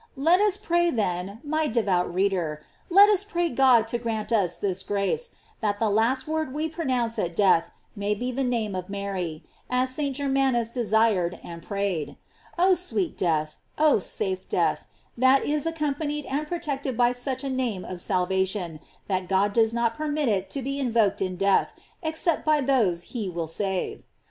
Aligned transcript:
* 0.09 0.15
Let 0.31 0.39
us 0.41 0.57
pray, 0.57 0.89
then, 0.89 1.41
my 1.43 1.67
devout 1.67 2.11
reader, 2.11 2.63
let 2.89 3.07
us 3.07 3.23
pray 3.23 3.49
God 3.49 3.87
to 3.89 3.99
grant 3.99 4.31
us 4.31 4.57
this 4.57 4.81
grace, 4.81 5.33
that 5.59 5.77
the 5.77 5.91
last 5.91 6.27
word 6.27 6.55
we 6.55 6.67
pro 6.69 6.85
nounce 6.85 7.19
at 7.19 7.35
death 7.35 7.69
may 7.95 8.15
be 8.15 8.31
the 8.31 8.43
name 8.43 8.73
of 8.73 8.89
Mary; 8.89 9.43
as 9.69 9.91
St. 9.93 10.15
Germanus 10.15 10.71
desired 10.71 11.39
and 11.43 11.61
prayed. 11.61 12.09
f 12.09 12.15
Oh 12.57 12.73
sweet 12.73 13.15
death, 13.15 13.59
oh 13.77 13.99
safe 13.99 14.49
death, 14.49 14.87
that 15.15 15.45
is 15.45 15.67
accompanied 15.67 16.25
and 16.25 16.47
protected 16.47 16.97
by 16.97 17.11
such 17.11 17.43
a 17.43 17.49
name 17.51 17.85
of 17.85 18.01
salvation, 18.01 18.79
that 19.07 19.29
God 19.29 19.53
does 19.53 19.71
not 19.71 19.93
permit 19.93 20.27
it 20.27 20.49
to 20.49 20.63
be 20.63 20.79
invoked 20.79 21.21
in 21.21 21.35
death, 21.35 21.75
except 22.01 22.43
by 22.43 22.59
those 22.59 23.03
whom 23.03 23.07
he 23.09 23.29
will 23.29 23.45
save! 23.47 24.01